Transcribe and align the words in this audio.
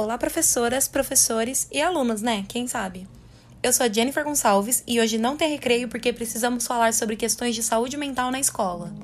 Olá, 0.00 0.16
professoras, 0.16 0.86
professores 0.86 1.66
e 1.72 1.82
alunos, 1.82 2.22
né? 2.22 2.44
Quem 2.46 2.68
sabe? 2.68 3.08
Eu 3.60 3.72
sou 3.72 3.84
a 3.84 3.92
Jennifer 3.92 4.22
Gonçalves 4.22 4.84
e 4.86 5.00
hoje 5.00 5.18
não 5.18 5.36
tem 5.36 5.50
recreio 5.50 5.88
porque 5.88 6.12
precisamos 6.12 6.68
falar 6.68 6.94
sobre 6.94 7.16
questões 7.16 7.52
de 7.56 7.64
saúde 7.64 7.96
mental 7.96 8.30
na 8.30 8.38
escola. 8.38 8.94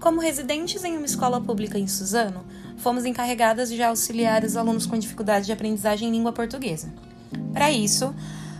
Como 0.00 0.20
residentes 0.20 0.82
em 0.82 0.96
uma 0.96 1.06
escola 1.06 1.40
pública 1.40 1.78
em 1.78 1.86
Suzano, 1.86 2.44
fomos 2.78 3.04
encarregadas 3.04 3.70
de 3.70 3.80
auxiliar 3.80 4.42
os 4.42 4.56
alunos 4.56 4.86
com 4.86 4.98
dificuldade 4.98 5.46
de 5.46 5.52
aprendizagem 5.52 6.08
em 6.08 6.12
língua 6.12 6.32
portuguesa. 6.32 6.92
Para 7.52 7.70
isso, 7.70 8.12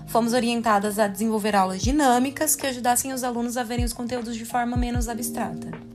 fomos 0.07 0.35
orientadas 0.35 1.01
a 1.01 1.09
desenvolver 1.09 1.57
aulas 1.57 1.83
dinâmicas 1.83 2.55
que 2.55 2.69
ajudassem 2.69 3.13
os 3.13 3.25
alunos 3.25 3.57
a 3.57 3.65
verem 3.65 3.85
os 3.85 3.93
conteúdos 3.93 4.37
de 4.37 4.45
forma 4.45 4.77
menos 4.77 5.09
abstrata. 5.09 5.90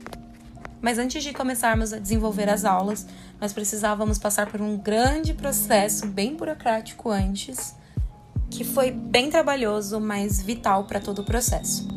Mas 0.86 0.98
antes 0.98 1.24
de 1.24 1.32
começarmos 1.32 1.92
a 1.92 1.98
desenvolver 1.98 2.48
as 2.48 2.64
aulas, 2.64 3.08
nós 3.40 3.52
precisávamos 3.52 4.20
passar 4.20 4.46
por 4.46 4.60
um 4.60 4.76
grande 4.76 5.34
processo 5.34 6.06
bem 6.06 6.36
burocrático 6.36 7.10
antes, 7.10 7.74
que 8.48 8.62
foi 8.62 8.92
bem 8.92 9.28
trabalhoso, 9.28 9.98
mas 9.98 10.40
vital 10.40 10.84
para 10.84 11.00
todo 11.00 11.22
o 11.22 11.24
processo. 11.24 11.88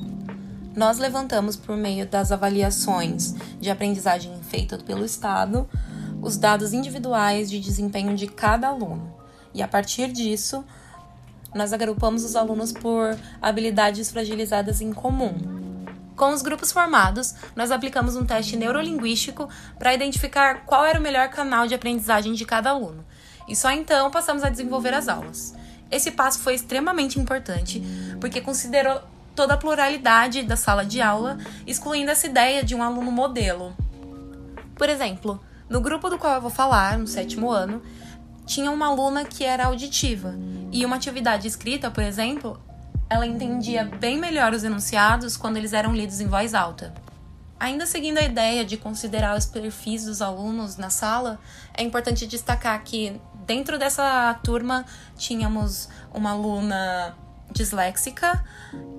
Nós 0.75 0.97
levantamos, 0.97 1.55
por 1.55 1.77
meio 1.77 2.07
das 2.07 2.31
avaliações 2.31 3.35
de 3.61 3.69
aprendizagem 3.69 4.35
feitas 4.49 4.81
pelo 4.81 5.05
Estado, 5.05 5.69
os 6.19 6.35
dados 6.35 6.73
individuais 6.73 7.47
de 7.47 7.59
desempenho 7.59 8.15
de 8.15 8.25
cada 8.25 8.69
aluno. 8.69 9.13
E 9.53 9.61
a 9.61 9.67
partir 9.67 10.11
disso, 10.11 10.65
nós 11.53 11.73
agrupamos 11.73 12.23
os 12.23 12.35
alunos 12.35 12.71
por 12.71 13.15
habilidades 13.39 14.09
fragilizadas 14.09 14.81
em 14.81 14.91
comum, 14.91 15.58
com 16.19 16.33
os 16.33 16.41
grupos 16.41 16.69
formados, 16.69 17.33
nós 17.55 17.71
aplicamos 17.71 18.17
um 18.17 18.25
teste 18.25 18.57
neurolinguístico 18.57 19.47
para 19.79 19.93
identificar 19.93 20.65
qual 20.65 20.83
era 20.83 20.99
o 20.99 21.01
melhor 21.01 21.29
canal 21.29 21.65
de 21.65 21.73
aprendizagem 21.73 22.33
de 22.33 22.43
cada 22.43 22.71
aluno. 22.71 23.05
E 23.47 23.55
só 23.55 23.71
então 23.71 24.11
passamos 24.11 24.43
a 24.43 24.49
desenvolver 24.49 24.93
as 24.93 25.07
aulas. 25.07 25.55
Esse 25.89 26.11
passo 26.11 26.39
foi 26.39 26.55
extremamente 26.55 27.17
importante, 27.17 27.81
porque 28.19 28.41
considerou 28.41 29.01
toda 29.33 29.53
a 29.53 29.57
pluralidade 29.57 30.43
da 30.43 30.57
sala 30.57 30.85
de 30.85 31.01
aula, 31.01 31.37
excluindo 31.65 32.11
essa 32.11 32.27
ideia 32.27 32.65
de 32.65 32.75
um 32.75 32.83
aluno 32.83 33.09
modelo. 33.09 33.73
Por 34.75 34.89
exemplo, 34.89 35.39
no 35.69 35.79
grupo 35.79 36.09
do 36.09 36.17
qual 36.17 36.35
eu 36.35 36.41
vou 36.41 36.51
falar, 36.51 36.97
no 36.97 37.07
sétimo 37.07 37.49
ano, 37.49 37.81
tinha 38.45 38.69
uma 38.69 38.87
aluna 38.87 39.23
que 39.23 39.45
era 39.45 39.67
auditiva, 39.67 40.35
e 40.69 40.85
uma 40.85 40.97
atividade 40.97 41.47
escrita, 41.47 41.89
por 41.89 42.03
exemplo, 42.03 42.59
ela 43.09 43.25
entendia 43.25 43.83
bem 43.83 44.19
melhor 44.19 44.53
os 44.53 44.63
enunciados 44.63 45.35
quando 45.35 45.57
eles 45.57 45.73
eram 45.73 45.93
lidos 45.93 46.21
em 46.21 46.27
voz 46.27 46.53
alta. 46.53 46.93
Ainda 47.59 47.85
seguindo 47.85 48.19
a 48.19 48.21
ideia 48.21 48.63
de 48.63 48.77
considerar 48.77 49.37
os 49.37 49.45
perfis 49.45 50.05
dos 50.05 50.21
alunos 50.21 50.77
na 50.77 50.89
sala, 50.89 51.39
é 51.75 51.83
importante 51.83 52.25
destacar 52.25 52.81
que 52.83 53.19
dentro 53.45 53.77
dessa 53.77 54.33
turma 54.43 54.85
tínhamos 55.17 55.89
uma 56.13 56.31
aluna 56.31 57.17
disléxica, 57.51 58.45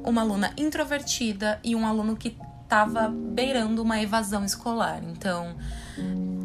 uma 0.05 0.21
aluna 0.23 0.53
introvertida 0.59 1.59
e 1.63 1.75
um 1.75 1.87
aluno 1.87 2.17
que 2.17 2.37
estava 2.63 3.09
beirando 3.09 3.83
uma 3.83 4.01
evasão 4.01 4.45
escolar. 4.45 5.01
Então, 5.05 5.57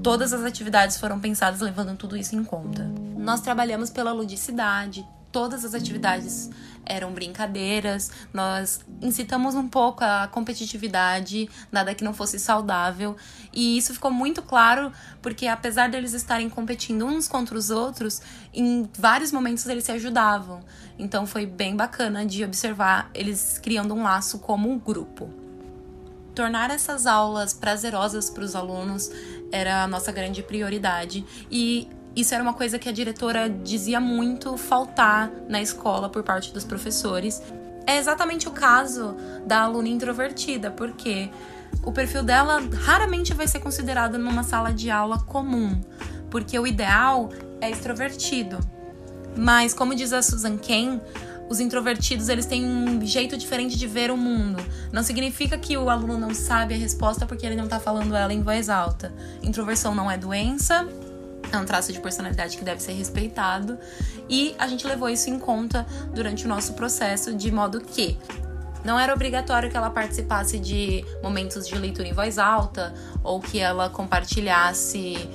todas 0.02 0.32
as 0.32 0.44
atividades 0.44 0.98
foram 0.98 1.20
pensadas 1.20 1.60
levando 1.60 1.98
tudo 1.98 2.16
isso 2.16 2.36
em 2.36 2.44
conta. 2.44 2.84
Nós 3.18 3.42
trabalhamos 3.42 3.90
pela 3.90 4.14
ludicidade, 4.14 5.06
todas 5.36 5.66
as 5.66 5.74
atividades 5.74 6.50
eram 6.86 7.12
brincadeiras, 7.12 8.10
nós 8.34 8.80
incitamos 9.02 9.54
um 9.54 9.68
pouco 9.68 10.02
a 10.02 10.30
competitividade, 10.32 11.50
nada 11.70 11.94
que 11.94 12.06
não 12.06 12.14
fosse 12.14 12.40
saudável, 12.40 13.18
e 13.52 13.78
isso 13.78 13.94
ficou 13.94 14.10
muito 14.10 14.42
claro 14.42 14.94
porque 15.22 15.46
apesar 15.46 15.90
deles 15.90 16.14
estarem 16.14 16.50
competindo 16.50 17.06
uns 17.06 17.28
contra 17.28 17.58
os 17.58 17.70
outros, 17.70 18.22
em 18.54 18.90
vários 18.98 19.34
momentos 19.34 19.66
eles 19.66 19.84
se 19.84 19.92
ajudavam. 19.92 20.64
Então 20.98 21.28
foi 21.28 21.46
bem 21.46 21.76
bacana 21.76 22.26
de 22.26 22.42
observar 22.46 23.10
eles 23.14 23.60
criando 23.62 23.94
um 23.94 24.04
laço 24.04 24.40
como 24.40 24.72
um 24.72 24.80
grupo. 24.80 25.30
Tornar 26.34 26.72
essas 26.72 27.06
aulas 27.06 27.54
prazerosas 27.54 28.30
para 28.30 28.46
os 28.46 28.56
alunos 28.56 29.12
era 29.52 29.84
a 29.84 29.88
nossa 29.88 30.14
grande 30.14 30.42
prioridade 30.42 31.26
e 31.52 31.90
isso 32.16 32.34
era 32.34 32.42
uma 32.42 32.54
coisa 32.54 32.80
que 32.80 32.88
a 32.88 32.92
diretora 32.92 33.50
dizia 33.50 34.00
muito 34.00 34.56
faltar 34.56 35.30
na 35.50 35.62
escola 35.62 36.10
por 36.10 36.24
parte 36.24 36.54
dos 36.54 36.64
professores. 36.64 37.42
É 37.86 37.98
exatamente 37.98 38.48
o 38.48 38.52
caso 38.52 39.16
da 39.46 39.62
aluna 39.62 39.90
introvertida, 39.90 40.72
porque 40.72 41.30
o 41.84 41.92
perfil 41.92 42.24
dela 42.24 42.62
raramente 42.84 43.34
vai 43.34 43.48
ser 43.48 43.60
considerado 43.60 44.18
numa 44.18 44.44
sala 44.44 44.72
de 44.72 44.90
aula 44.90 45.20
comum, 45.20 45.80
porque 46.32 46.58
o 46.58 46.66
ideal 46.66 47.30
é 47.60 47.70
extrovertido. 47.70 48.58
Mas 49.38 49.74
como 49.74 49.94
diz 49.94 50.14
a 50.14 50.22
Susan 50.22 50.58
Cain, 50.58 51.02
os 51.50 51.60
introvertidos 51.60 52.30
eles 52.30 52.46
têm 52.46 52.66
um 52.66 53.06
jeito 53.06 53.38
diferente 53.38 53.78
de 53.78 53.86
ver 53.86 54.10
o 54.10 54.18
mundo. 54.18 54.64
Não 54.92 55.04
significa 55.04 55.58
que 55.58 55.78
o 55.78 55.90
aluno 55.90 56.18
não 56.18 56.34
sabe 56.34 56.74
a 56.74 56.78
resposta 56.78 57.26
porque 57.26 57.46
ele 57.46 57.56
não 57.56 57.66
está 57.66 57.80
falando 57.80 58.16
ela 58.16 58.34
em 58.34 58.42
voz 58.42 58.70
alta. 58.70 59.14
Introversão 59.44 59.94
não 59.94 60.10
é 60.10 60.18
doença, 60.18 60.88
é 61.56 61.60
um 61.60 61.66
traço 61.66 61.92
de 61.92 62.00
personalidade 62.00 62.58
que 62.58 62.64
deve 62.64 62.82
ser 62.82 62.94
respeitado 62.94 63.78
e 64.30 64.56
a 64.58 64.68
gente 64.68 64.86
levou 64.86 65.10
isso 65.10 65.30
em 65.30 65.40
conta 65.40 65.86
durante 66.14 66.46
o 66.46 66.48
nosso 66.48 66.74
processo, 66.74 67.34
de 67.34 67.52
modo 67.52 67.82
que 67.82 68.18
não 68.84 69.00
era 69.00 69.14
obrigatório 69.14 69.70
que 69.70 69.76
ela 69.76 69.90
participasse 69.90 70.60
de 70.60 71.04
momentos 71.24 71.68
de 71.68 71.76
leitura 71.76 72.08
em 72.08 72.14
voz 72.14 72.38
alta 72.38 72.94
ou 73.24 73.40
que 73.40 73.60
ela 73.60 73.90
compartilhasse 73.90 75.28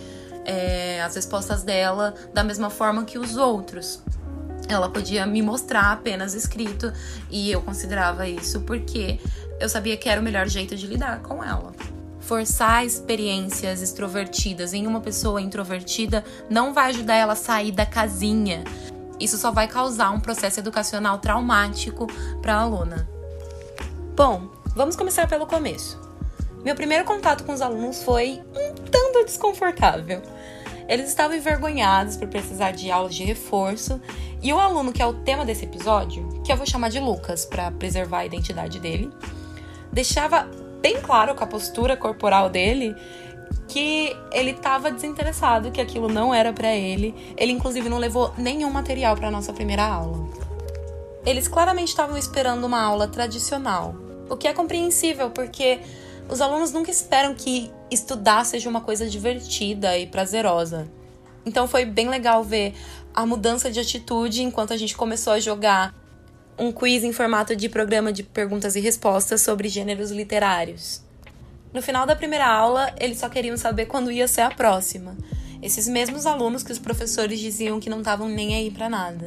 é, 0.45 1.03
as 1.03 1.17
respostas 1.17 1.63
dela 1.65 2.15
da 2.33 2.45
mesma 2.45 2.71
forma 2.71 3.05
que 3.05 3.19
os 3.19 3.37
outros. 3.37 4.03
Ela 4.69 4.89
podia 4.89 5.27
me 5.27 5.43
mostrar 5.43 5.91
apenas 5.91 6.33
escrito 6.33 6.93
e 7.29 7.51
eu 7.51 7.61
considerava 7.61 8.29
isso 8.29 8.61
porque 8.61 9.19
eu 9.59 9.69
sabia 9.69 9.97
que 9.97 10.09
era 10.09 10.21
o 10.21 10.25
melhor 10.25 10.47
jeito 10.47 10.77
de 10.77 10.87
lidar 10.87 11.21
com 11.21 11.43
ela. 11.43 11.73
Forçar 12.21 12.85
experiências 12.85 13.83
extrovertidas 13.83 14.73
em 14.73 14.87
uma 14.87 15.01
pessoa 15.01 15.41
introvertida 15.41 16.25
não 16.49 16.73
vai 16.73 16.91
ajudar 16.91 17.15
ela 17.15 17.33
a 17.33 17.37
sair 17.37 17.73
da 17.73 17.87
casinha. 17.87 18.63
Isso 19.19 19.37
só 19.37 19.51
vai 19.51 19.67
causar 19.67 20.11
um 20.11 20.21
processo 20.21 20.61
educacional 20.61 21.19
traumático 21.19 22.07
para 22.41 22.55
a 22.55 22.61
aluna. 22.61 23.09
Bom, 24.15 24.49
vamos 24.75 24.97
começar 24.97 25.27
pelo 25.29 25.47
começo. 25.47 26.01
Meu 26.65 26.75
primeiro 26.75 27.05
contato 27.05 27.45
com 27.45 27.53
os 27.53 27.63
alunos 27.63 28.03
foi 28.03 28.41
um 28.55 28.75
tanto 28.91 29.25
desconfortável. 29.25 30.23
Eles 30.89 31.09
estavam 31.09 31.37
envergonhados 31.37 32.17
por 32.17 32.29
precisar 32.29 32.73
de 32.73 32.91
aulas 32.91 33.15
de 33.15 33.25
reforço, 33.25 34.01
e 34.43 34.53
o 34.53 34.59
aluno 34.59 34.93
que 34.93 35.01
é 35.01 35.07
o 35.07 35.15
tema 35.15 35.45
desse 35.45 35.65
episódio, 35.65 36.27
que 36.43 36.51
eu 36.51 36.57
vou 36.57 36.67
chamar 36.67 36.89
de 36.89 36.99
Lucas 36.99 37.45
para 37.45 37.71
preservar 37.71 38.19
a 38.19 38.27
identidade 38.27 38.81
dele, 38.81 39.11
deixava 39.93 40.51
bem 40.81 41.01
claro 41.01 41.35
com 41.35 41.45
a 41.45 41.47
postura 41.47 41.97
corporal 41.97 42.49
dele 42.49 42.97
que 43.69 44.17
ele 44.33 44.51
estava 44.51 44.91
desinteressado, 44.91 45.71
que 45.71 45.81
aquilo 45.81 46.09
não 46.09 46.35
era 46.35 46.53
para 46.53 46.75
ele. 46.75 47.15
Ele 47.37 47.53
inclusive 47.53 47.89
não 47.89 47.99
levou 47.99 48.35
nenhum 48.37 48.71
material 48.71 49.17
para 49.17 49.31
nossa 49.31 49.53
primeira 49.53 49.85
aula. 49.85 50.29
Eles 51.25 51.47
claramente 51.47 51.89
estavam 51.89 52.17
esperando 52.17 52.65
uma 52.65 52.81
aula 52.81 53.07
tradicional, 53.07 53.95
o 54.29 54.37
que 54.37 54.49
é 54.49 54.53
compreensível 54.53 55.31
porque 55.31 55.81
os 56.29 56.41
alunos 56.41 56.73
nunca 56.73 56.91
esperam 56.91 57.35
que 57.35 57.71
estudar 57.91 58.45
seja 58.45 58.69
uma 58.69 58.81
coisa 58.81 59.09
divertida 59.09 59.97
e 59.99 60.07
prazerosa. 60.07 60.89
Então 61.45 61.69
foi 61.69 61.85
bem 61.85 62.09
legal 62.09 62.43
ver 62.43 62.75
a 63.15 63.27
mudança 63.27 63.71
de 63.71 63.81
atitude 63.81 64.43
enquanto 64.43 64.73
a 64.73 64.77
gente 64.77 64.97
começou 64.97 65.33
a 65.33 65.41
jogar 65.41 65.95
um 66.59 66.73
quiz 66.73 67.05
em 67.05 67.13
formato 67.13 67.57
de 67.57 67.69
programa 67.69 68.13
de 68.13 68.23
perguntas 68.23 68.77
e 68.77 68.81
respostas 68.81 69.41
sobre 69.41 69.69
gêneros 69.69 70.11
literários. 70.11 71.03
No 71.73 71.81
final 71.81 72.07
da 72.07 72.17
primeira 72.17 72.47
aula, 72.47 72.93
eles 72.99 73.19
só 73.19 73.29
queriam 73.29 73.57
saber 73.57 73.87
quando 73.87 74.11
ia 74.11 74.27
ser 74.27 74.43
a 74.43 74.51
próxima. 74.51 75.17
Esses 75.63 75.87
mesmos 75.87 76.27
alunos 76.27 76.63
que 76.63 76.73
os 76.73 76.79
professores 76.79 77.39
diziam 77.39 77.79
que 77.79 77.91
não 77.91 77.99
estavam 77.99 78.29
nem 78.29 78.55
aí 78.55 78.71
para 78.71 78.89
nada. 78.89 79.27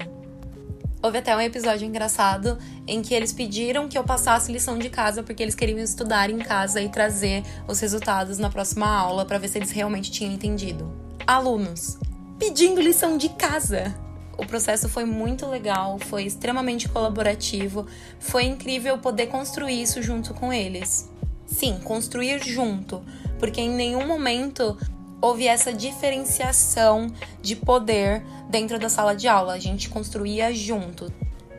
Houve 1.02 1.18
até 1.18 1.36
um 1.36 1.42
episódio 1.42 1.86
engraçado 1.86 2.58
em 2.88 3.02
que 3.02 3.14
eles 3.14 3.34
pediram 3.34 3.90
que 3.90 3.98
eu 3.98 4.04
passasse 4.04 4.52
lição 4.52 4.78
de 4.78 4.90
casa 4.90 5.22
porque 5.22 5.44
eles 5.44 5.56
queriam 5.56 5.80
estudar 5.80 6.30
em 6.30 6.40
casa 6.40 6.82
e 6.82 6.90
trazer 6.90 7.44
os 7.68 7.80
resultados 7.80 8.38
na 8.38 8.50
próxima 8.50 8.88
aula 8.88 9.26
para 9.26 9.38
ver 9.38 9.50
se 9.50 9.58
eles 9.58 9.72
realmente 9.72 10.12
tinham 10.12 10.32
entendido. 10.32 10.92
Alunos 11.28 11.98
pedindo 12.40 12.82
lição 12.82 13.18
de 13.18 13.30
casa. 13.30 13.96
O 14.38 14.46
processo 14.46 14.90
foi 14.90 15.06
muito 15.06 15.46
legal, 15.46 16.00
foi 16.00 16.24
extremamente 16.24 16.90
colaborativo, 16.90 17.86
foi 18.20 18.44
incrível 18.46 18.98
poder 18.98 19.28
construir 19.28 19.82
isso 19.82 20.02
junto 20.02 20.34
com 20.34 20.52
eles. 20.52 21.10
Sim, 21.46 21.80
construir 21.84 22.44
junto, 22.44 23.04
porque 23.38 23.62
em 23.62 23.70
nenhum 23.70 24.08
momento 24.08 24.78
houve 25.22 25.48
essa 25.48 25.72
diferenciação 25.72 27.12
de 27.42 27.56
poder 27.56 28.24
dentro 28.50 28.80
da 28.80 28.90
sala 28.90 29.16
de 29.16 29.28
aula, 29.28 29.54
a 29.54 29.60
gente 29.60 29.90
construía 29.90 30.54
junto. 30.54 31.14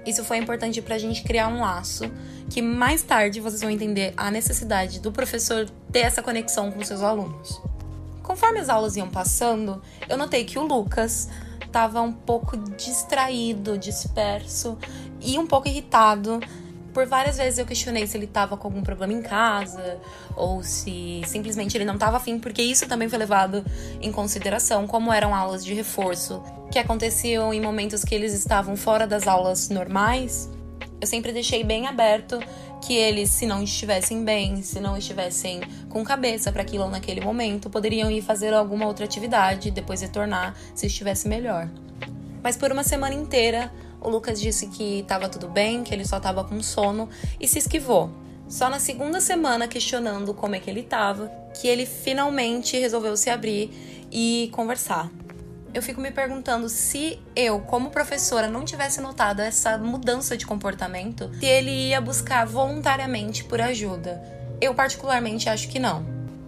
Isso 0.04 0.22
foi 0.24 0.36
importante 0.36 0.82
para 0.82 0.96
a 0.96 0.98
gente 0.98 1.22
criar 1.22 1.48
um 1.48 1.60
laço 1.60 2.10
que 2.50 2.60
mais 2.60 3.02
tarde 3.02 3.40
vocês 3.40 3.62
vão 3.62 3.70
entender 3.70 4.12
a 4.16 4.30
necessidade 4.30 5.00
do 5.00 5.10
professor 5.10 5.68
ter 5.90 6.00
essa 6.00 6.22
conexão 6.22 6.70
com 6.70 6.84
seus 6.84 7.02
alunos. 7.02 7.60
Conforme 8.22 8.58
as 8.58 8.68
aulas 8.68 8.96
iam 8.96 9.08
passando, 9.08 9.82
eu 10.08 10.16
notei 10.16 10.44
que 10.44 10.58
o 10.58 10.62
Lucas 10.62 11.28
estava 11.74 12.00
um 12.00 12.12
pouco 12.12 12.56
distraído, 12.56 13.76
disperso 13.76 14.78
e 15.20 15.36
um 15.36 15.44
pouco 15.44 15.66
irritado. 15.66 16.38
Por 16.92 17.04
várias 17.04 17.36
vezes 17.36 17.58
eu 17.58 17.66
questionei 17.66 18.06
se 18.06 18.16
ele 18.16 18.26
estava 18.26 18.56
com 18.56 18.68
algum 18.68 18.80
problema 18.80 19.12
em 19.12 19.20
casa 19.20 19.98
ou 20.36 20.62
se 20.62 21.22
simplesmente 21.26 21.76
ele 21.76 21.84
não 21.84 21.94
estava 21.94 22.18
afim, 22.18 22.38
porque 22.38 22.62
isso 22.62 22.86
também 22.86 23.08
foi 23.08 23.18
levado 23.18 23.64
em 24.00 24.12
consideração, 24.12 24.86
como 24.86 25.12
eram 25.12 25.34
aulas 25.34 25.64
de 25.64 25.74
reforço 25.74 26.40
que 26.70 26.78
aconteciam 26.78 27.52
em 27.52 27.60
momentos 27.60 28.04
que 28.04 28.14
eles 28.14 28.32
estavam 28.32 28.76
fora 28.76 29.04
das 29.04 29.26
aulas 29.26 29.68
normais. 29.68 30.48
Eu 31.00 31.08
sempre 31.08 31.32
deixei 31.32 31.64
bem 31.64 31.88
aberto 31.88 32.38
que 32.84 32.94
eles, 32.94 33.30
se 33.30 33.46
não 33.46 33.62
estivessem 33.62 34.22
bem, 34.24 34.62
se 34.62 34.78
não 34.78 34.96
estivessem 34.96 35.62
com 35.88 36.04
cabeça 36.04 36.52
para 36.52 36.60
aquilo 36.60 36.88
naquele 36.88 37.22
momento, 37.22 37.70
poderiam 37.70 38.10
ir 38.10 38.20
fazer 38.20 38.52
alguma 38.52 38.86
outra 38.86 39.06
atividade, 39.06 39.70
depois 39.70 40.02
retornar 40.02 40.54
se 40.74 40.86
estivesse 40.86 41.26
melhor. 41.26 41.68
Mas 42.42 42.58
por 42.58 42.70
uma 42.70 42.84
semana 42.84 43.14
inteira, 43.14 43.72
o 44.02 44.10
Lucas 44.10 44.38
disse 44.38 44.66
que 44.66 45.00
estava 45.00 45.30
tudo 45.30 45.48
bem, 45.48 45.82
que 45.82 45.94
ele 45.94 46.04
só 46.04 46.18
estava 46.18 46.44
com 46.44 46.62
sono 46.62 47.08
e 47.40 47.48
se 47.48 47.58
esquivou. 47.58 48.10
Só 48.46 48.68
na 48.68 48.78
segunda 48.78 49.18
semana, 49.18 49.66
questionando 49.66 50.34
como 50.34 50.54
é 50.54 50.60
que 50.60 50.68
ele 50.68 50.80
estava, 50.80 51.28
que 51.58 51.66
ele 51.66 51.86
finalmente 51.86 52.78
resolveu 52.78 53.16
se 53.16 53.30
abrir 53.30 53.70
e 54.12 54.50
conversar 54.52 55.10
eu 55.74 55.82
fico 55.82 56.00
me 56.00 56.12
perguntando 56.12 56.68
se 56.68 57.20
eu, 57.34 57.58
como 57.60 57.90
professora, 57.90 58.46
não 58.46 58.64
tivesse 58.64 59.00
notado 59.00 59.40
essa 59.40 59.76
mudança 59.76 60.36
de 60.36 60.46
comportamento, 60.46 61.28
se 61.40 61.46
ele 61.46 61.88
ia 61.88 62.00
buscar 62.00 62.46
voluntariamente 62.46 63.42
por 63.42 63.60
ajuda. 63.60 64.22
Eu, 64.60 64.72
particularmente, 64.72 65.48
acho 65.48 65.68
que 65.68 65.80
não. 65.80 66.06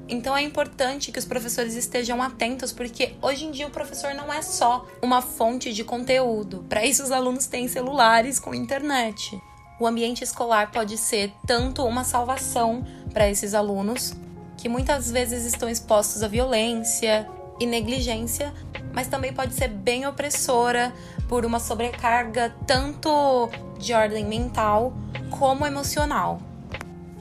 Então 0.08 0.36
é 0.36 0.42
importante 0.42 1.10
que 1.10 1.18
os 1.18 1.24
professores 1.24 1.74
estejam 1.74 2.22
atentos, 2.22 2.72
porque 2.72 3.16
hoje 3.20 3.44
em 3.44 3.50
dia 3.50 3.66
o 3.66 3.70
professor 3.70 4.14
não 4.14 4.32
é 4.32 4.40
só 4.40 4.86
uma 5.02 5.20
fonte 5.20 5.72
de 5.72 5.82
conteúdo. 5.82 6.64
Para 6.68 6.86
isso, 6.86 7.02
os 7.02 7.10
alunos 7.10 7.46
têm 7.46 7.66
celulares 7.66 8.38
com 8.38 8.54
internet. 8.54 9.36
O 9.80 9.86
ambiente 9.86 10.22
escolar 10.22 10.70
pode 10.70 10.96
ser 10.96 11.32
tanto 11.44 11.84
uma 11.84 12.04
salvação 12.04 12.86
para 13.12 13.28
esses 13.28 13.52
alunos, 13.52 14.14
que 14.56 14.68
muitas 14.68 15.10
vezes 15.10 15.44
estão 15.44 15.68
expostos 15.68 16.22
à 16.22 16.28
violência 16.28 17.28
e 17.58 17.66
negligência, 17.66 18.54
mas 18.96 19.08
também 19.08 19.30
pode 19.30 19.52
ser 19.52 19.68
bem 19.68 20.06
opressora 20.06 20.90
por 21.28 21.44
uma 21.44 21.60
sobrecarga 21.60 22.56
tanto 22.66 23.50
de 23.78 23.92
ordem 23.92 24.24
mental 24.24 24.94
como 25.28 25.66
emocional. 25.66 26.40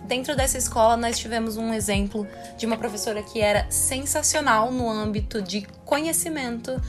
Dentro 0.08 0.38
dessa 0.38 0.58
escola, 0.58 0.96
nós 0.96 1.20
tivemos 1.20 1.58
um 1.58 1.74
exemplo 1.74 2.26
de 2.58 2.66
uma 2.66 2.78
professora 2.78 3.22
que 3.22 3.42
era 3.42 3.70
sensacional 3.70 4.72
no 4.72 4.90
âmbito 4.90 5.42
de 5.42 5.68
conhecimento. 5.84 6.82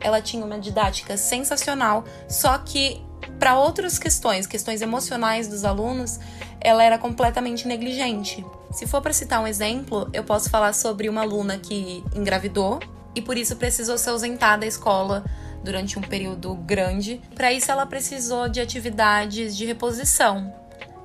Ela 0.00 0.22
tinha 0.22 0.42
uma 0.42 0.58
didática 0.58 1.18
sensacional, 1.18 2.04
só 2.26 2.56
que 2.56 3.02
para 3.38 3.58
outras 3.58 3.98
questões, 3.98 4.46
questões 4.46 4.80
emocionais 4.80 5.48
dos 5.48 5.66
alunos, 5.66 6.18
ela 6.62 6.82
era 6.82 6.96
completamente 6.96 7.68
negligente. 7.68 8.42
Se 8.72 8.86
for 8.86 9.02
para 9.02 9.12
citar 9.12 9.42
um 9.42 9.46
exemplo, 9.46 10.08
eu 10.14 10.24
posso 10.24 10.48
falar 10.48 10.72
sobre 10.72 11.10
uma 11.10 11.20
aluna 11.20 11.58
que 11.58 12.02
engravidou 12.14 12.80
e 13.14 13.22
por 13.22 13.36
isso 13.36 13.56
precisou 13.56 13.96
se 13.96 14.08
ausentar 14.08 14.58
da 14.58 14.66
escola 14.66 15.24
durante 15.62 15.98
um 15.98 16.02
período 16.02 16.54
grande. 16.54 17.20
Para 17.34 17.52
isso, 17.52 17.70
ela 17.70 17.86
precisou 17.86 18.48
de 18.48 18.60
atividades 18.60 19.56
de 19.56 19.64
reposição. 19.64 20.52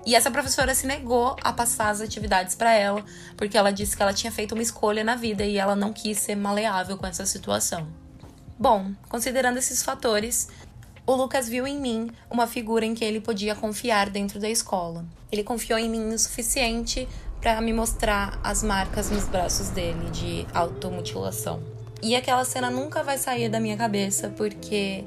E 0.05 0.15
essa 0.15 0.31
professora 0.31 0.73
se 0.73 0.87
negou 0.87 1.35
a 1.43 1.53
passar 1.53 1.89
as 1.89 2.01
atividades 2.01 2.55
para 2.55 2.73
ela, 2.73 3.03
porque 3.37 3.57
ela 3.57 3.71
disse 3.71 3.95
que 3.95 4.01
ela 4.01 4.13
tinha 4.13 4.31
feito 4.31 4.53
uma 4.53 4.63
escolha 4.63 5.03
na 5.03 5.15
vida 5.15 5.45
e 5.45 5.57
ela 5.57 5.75
não 5.75 5.93
quis 5.93 6.17
ser 6.17 6.35
maleável 6.35 6.97
com 6.97 7.05
essa 7.05 7.25
situação. 7.25 7.87
Bom, 8.57 8.91
considerando 9.07 9.57
esses 9.57 9.83
fatores, 9.83 10.49
o 11.05 11.15
Lucas 11.15 11.47
viu 11.47 11.65
em 11.65 11.79
mim 11.79 12.09
uma 12.29 12.47
figura 12.47 12.85
em 12.85 12.93
que 12.93 13.05
ele 13.05 13.21
podia 13.21 13.55
confiar 13.55 14.09
dentro 14.09 14.39
da 14.39 14.49
escola. 14.49 15.05
Ele 15.31 15.43
confiou 15.43 15.79
em 15.79 15.89
mim 15.89 16.13
o 16.13 16.19
suficiente 16.19 17.07
para 17.39 17.61
me 17.61 17.71
mostrar 17.71 18.39
as 18.43 18.63
marcas 18.63 19.09
nos 19.09 19.25
braços 19.25 19.69
dele 19.69 20.09
de 20.11 20.45
automutilação. 20.53 21.78
E 22.01 22.15
aquela 22.15 22.45
cena 22.45 22.69
nunca 22.69 23.03
vai 23.03 23.17
sair 23.17 23.49
da 23.49 23.59
minha 23.59 23.75
cabeça 23.75 24.29
porque 24.29 25.03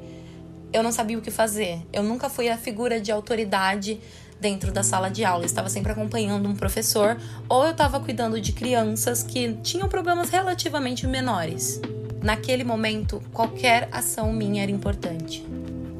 eu 0.72 0.82
não 0.82 0.92
sabia 0.92 1.18
o 1.18 1.22
que 1.22 1.30
fazer. 1.30 1.80
Eu 1.92 2.02
nunca 2.02 2.28
fui 2.28 2.48
a 2.48 2.56
figura 2.56 3.00
de 3.00 3.10
autoridade 3.10 4.00
dentro 4.40 4.72
da 4.72 4.82
sala 4.82 5.08
de 5.08 5.24
aula. 5.24 5.44
Eu 5.44 5.46
estava 5.46 5.68
sempre 5.68 5.92
acompanhando 5.92 6.48
um 6.48 6.54
professor 6.54 7.16
ou 7.48 7.64
eu 7.64 7.70
estava 7.70 8.00
cuidando 8.00 8.40
de 8.40 8.52
crianças 8.52 9.22
que 9.22 9.54
tinham 9.62 9.88
problemas 9.88 10.30
relativamente 10.30 11.06
menores. 11.06 11.80
Naquele 12.22 12.64
momento, 12.64 13.22
qualquer 13.32 13.88
ação 13.90 14.32
minha 14.32 14.62
era 14.62 14.70
importante. 14.70 15.44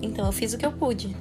Então 0.01 0.27
eu 0.27 0.33
fiz 0.33 0.53
o 0.53 0.59
que 0.59 0.67
eu 0.67 0.73
pude. 0.73 1.17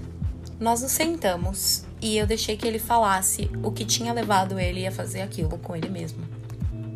Nós 0.59 0.81
nos 0.81 0.91
sentamos 0.91 1.85
e 2.01 2.17
eu 2.17 2.27
deixei 2.27 2.57
que 2.57 2.67
ele 2.67 2.79
falasse 2.79 3.49
o 3.63 3.71
que 3.71 3.85
tinha 3.85 4.13
levado 4.13 4.59
ele 4.59 4.85
a 4.85 4.91
fazer 4.91 5.21
aquilo 5.21 5.57
com 5.57 5.75
ele 5.75 5.89
mesmo. 5.89 6.40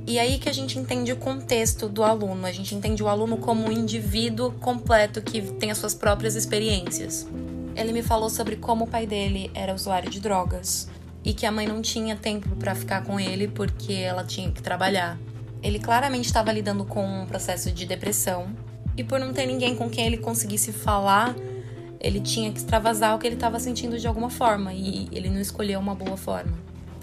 E 0.07 0.19
aí 0.19 0.37
que 0.37 0.47
a 0.47 0.53
gente 0.53 0.77
entende 0.77 1.11
o 1.11 1.15
contexto 1.15 1.89
do 1.89 2.03
aluno, 2.03 2.45
a 2.45 2.51
gente 2.51 2.75
entende 2.75 3.01
o 3.01 3.07
aluno 3.07 3.37
como 3.37 3.67
um 3.67 3.71
indivíduo 3.71 4.51
completo 4.51 5.19
que 5.19 5.41
tem 5.41 5.71
as 5.71 5.79
suas 5.79 5.95
próprias 5.95 6.35
experiências. 6.35 7.27
Ele 7.75 7.91
me 7.91 8.03
falou 8.03 8.29
sobre 8.29 8.55
como 8.55 8.85
o 8.85 8.87
pai 8.87 9.07
dele 9.07 9.49
era 9.55 9.73
usuário 9.73 10.09
de 10.09 10.19
drogas 10.19 10.87
e 11.23 11.33
que 11.33 11.43
a 11.43 11.51
mãe 11.51 11.65
não 11.65 11.81
tinha 11.81 12.15
tempo 12.15 12.55
para 12.55 12.75
ficar 12.75 13.03
com 13.03 13.19
ele 13.19 13.47
porque 13.47 13.93
ela 13.93 14.23
tinha 14.23 14.51
que 14.51 14.61
trabalhar. 14.61 15.17
Ele 15.63 15.79
claramente 15.79 16.25
estava 16.25 16.51
lidando 16.51 16.85
com 16.85 17.03
um 17.03 17.25
processo 17.25 17.71
de 17.71 17.83
depressão 17.87 18.55
e 18.95 19.03
por 19.03 19.19
não 19.19 19.33
ter 19.33 19.47
ninguém 19.47 19.75
com 19.75 19.89
quem 19.89 20.05
ele 20.05 20.17
conseguisse 20.17 20.71
falar, 20.71 21.35
ele 21.99 22.19
tinha 22.19 22.51
que 22.51 22.59
extravasar 22.59 23.15
o 23.15 23.19
que 23.19 23.25
ele 23.25 23.35
estava 23.35 23.59
sentindo 23.59 23.97
de 23.97 24.07
alguma 24.07 24.29
forma 24.29 24.71
e 24.71 25.09
ele 25.11 25.31
não 25.31 25.41
escolheu 25.41 25.79
uma 25.79 25.95
boa 25.95 26.15
forma. 26.15 26.53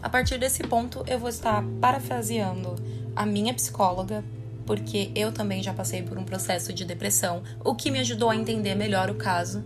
A 0.03 0.09
partir 0.09 0.37
desse 0.37 0.65
ponto, 0.65 1.05
eu 1.07 1.19
vou 1.19 1.29
estar 1.29 1.63
parafraseando 1.81 2.75
a 3.15 3.25
minha 3.25 3.55
psicóloga, 3.55 4.25
porque 4.67 5.13
eu 5.15 5.31
também 5.31 5.63
já 5.63 5.73
passei 5.73 6.03
por 6.03 6.19
um 6.19 6.25
processo 6.25 6.73
de 6.73 6.85
depressão, 6.85 7.43
o 7.65 7.75
que 7.75 7.91
me 7.91 8.01
ajudou 8.01 8.29
a 8.29 8.35
entender 8.37 8.75
melhor 8.75 9.09
o 9.11 9.15
caso. 9.15 9.63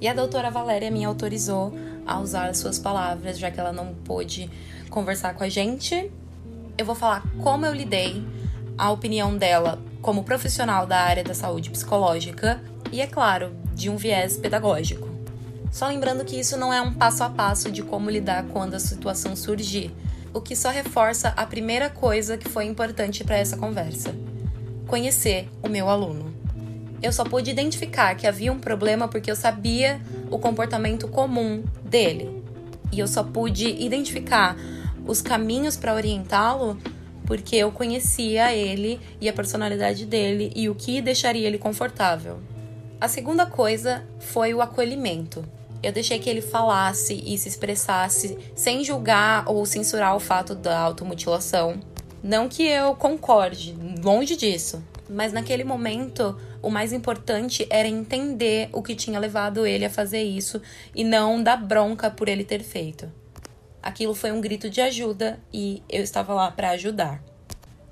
E 0.00 0.08
a 0.08 0.14
doutora 0.14 0.50
Valéria 0.50 0.90
me 0.90 1.04
autorizou 1.04 1.72
a 2.06 2.18
usar 2.18 2.48
as 2.48 2.58
suas 2.58 2.78
palavras, 2.78 3.38
já 3.38 3.50
que 3.50 3.60
ela 3.60 3.72
não 3.72 3.94
pôde 3.94 4.50
conversar 4.88 5.34
com 5.34 5.44
a 5.44 5.48
gente. 5.48 6.10
Eu 6.78 6.86
vou 6.86 6.94
falar 6.94 7.22
como 7.42 7.66
eu 7.66 7.74
lidei, 7.74 8.24
a 8.76 8.90
opinião 8.90 9.36
dela 9.36 9.78
como 10.00 10.24
profissional 10.24 10.86
da 10.86 10.98
área 10.98 11.22
da 11.22 11.34
saúde 11.34 11.70
psicológica 11.70 12.60
e, 12.90 13.00
é 13.00 13.06
claro, 13.06 13.54
de 13.74 13.88
um 13.88 13.96
viés 13.96 14.36
pedagógico. 14.36 15.13
Só 15.70 15.88
lembrando 15.88 16.24
que 16.24 16.38
isso 16.38 16.56
não 16.56 16.72
é 16.72 16.80
um 16.80 16.92
passo 16.92 17.24
a 17.24 17.30
passo 17.30 17.70
de 17.70 17.82
como 17.82 18.10
lidar 18.10 18.44
quando 18.52 18.74
a 18.74 18.80
situação 18.80 19.34
surgir, 19.34 19.90
o 20.32 20.40
que 20.40 20.54
só 20.56 20.70
reforça 20.70 21.28
a 21.36 21.46
primeira 21.46 21.90
coisa 21.90 22.36
que 22.36 22.48
foi 22.48 22.64
importante 22.64 23.24
para 23.24 23.36
essa 23.36 23.56
conversa: 23.56 24.14
conhecer 24.86 25.48
o 25.62 25.68
meu 25.68 25.88
aluno. 25.88 26.34
Eu 27.02 27.12
só 27.12 27.24
pude 27.24 27.50
identificar 27.50 28.14
que 28.14 28.26
havia 28.26 28.52
um 28.52 28.58
problema 28.58 29.08
porque 29.08 29.30
eu 29.30 29.36
sabia 29.36 30.00
o 30.30 30.38
comportamento 30.38 31.06
comum 31.06 31.62
dele. 31.84 32.42
E 32.90 32.98
eu 32.98 33.06
só 33.06 33.22
pude 33.22 33.68
identificar 33.68 34.56
os 35.06 35.20
caminhos 35.20 35.76
para 35.76 35.94
orientá-lo 35.94 36.78
porque 37.26 37.56
eu 37.56 37.72
conhecia 37.72 38.54
ele 38.54 39.00
e 39.20 39.28
a 39.28 39.32
personalidade 39.32 40.06
dele 40.06 40.52
e 40.54 40.68
o 40.68 40.74
que 40.74 41.00
deixaria 41.00 41.46
ele 41.46 41.58
confortável. 41.58 42.40
A 43.00 43.08
segunda 43.08 43.44
coisa 43.44 44.02
foi 44.18 44.54
o 44.54 44.62
acolhimento. 44.62 45.44
Eu 45.84 45.92
deixei 45.92 46.18
que 46.18 46.30
ele 46.30 46.40
falasse 46.40 47.12
e 47.26 47.36
se 47.36 47.46
expressasse 47.46 48.38
sem 48.56 48.82
julgar 48.82 49.46
ou 49.46 49.66
censurar 49.66 50.16
o 50.16 50.18
fato 50.18 50.54
da 50.54 50.78
automutilação. 50.78 51.78
Não 52.22 52.48
que 52.48 52.62
eu 52.62 52.94
concorde, 52.94 53.76
longe 54.02 54.34
disso. 54.34 54.82
Mas 55.10 55.30
naquele 55.30 55.62
momento, 55.62 56.40
o 56.62 56.70
mais 56.70 56.90
importante 56.90 57.66
era 57.68 57.86
entender 57.86 58.70
o 58.72 58.82
que 58.82 58.94
tinha 58.94 59.20
levado 59.20 59.66
ele 59.66 59.84
a 59.84 59.90
fazer 59.90 60.22
isso 60.22 60.58
e 60.94 61.04
não 61.04 61.42
dar 61.42 61.58
bronca 61.58 62.10
por 62.10 62.30
ele 62.30 62.44
ter 62.44 62.62
feito. 62.62 63.12
Aquilo 63.82 64.14
foi 64.14 64.32
um 64.32 64.40
grito 64.40 64.70
de 64.70 64.80
ajuda 64.80 65.38
e 65.52 65.82
eu 65.86 66.02
estava 66.02 66.32
lá 66.32 66.50
para 66.50 66.70
ajudar. 66.70 67.22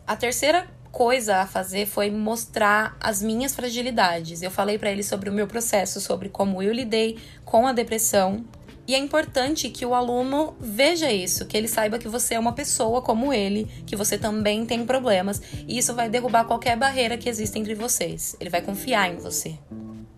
A 0.06 0.16
terceira 0.16 0.66
coisa 0.92 1.38
a 1.38 1.46
fazer 1.46 1.86
foi 1.86 2.10
mostrar 2.10 2.96
as 3.00 3.22
minhas 3.22 3.54
fragilidades. 3.54 4.42
Eu 4.42 4.50
falei 4.50 4.78
para 4.78 4.92
ele 4.92 5.02
sobre 5.02 5.30
o 5.30 5.32
meu 5.32 5.46
processo, 5.48 6.00
sobre 6.00 6.28
como 6.28 6.62
eu 6.62 6.72
lidei 6.72 7.18
com 7.44 7.66
a 7.66 7.72
depressão. 7.72 8.44
E 8.86 8.94
é 8.94 8.98
importante 8.98 9.70
que 9.70 9.86
o 9.86 9.94
aluno 9.94 10.54
veja 10.60 11.10
isso, 11.10 11.46
que 11.46 11.56
ele 11.56 11.68
saiba 11.68 11.98
que 11.98 12.08
você 12.08 12.34
é 12.34 12.38
uma 12.38 12.52
pessoa 12.52 13.00
como 13.00 13.32
ele, 13.32 13.64
que 13.86 13.96
você 13.96 14.18
também 14.18 14.66
tem 14.66 14.84
problemas, 14.84 15.40
e 15.66 15.78
isso 15.78 15.94
vai 15.94 16.10
derrubar 16.10 16.44
qualquer 16.44 16.76
barreira 16.76 17.16
que 17.16 17.28
exista 17.28 17.58
entre 17.58 17.74
vocês. 17.74 18.36
Ele 18.38 18.50
vai 18.50 18.60
confiar 18.60 19.10
em 19.10 19.16
você. 19.16 19.56